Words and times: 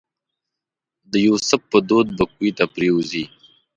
د 1.11 1.13
یوسف 1.27 1.61
په 1.71 1.79
دود 1.87 2.07
به 2.17 2.23
کوهي 2.31 2.51
ته 2.57 2.65
پرېوځي. 2.73 3.23